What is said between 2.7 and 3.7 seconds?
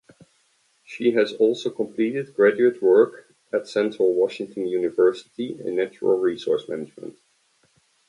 work at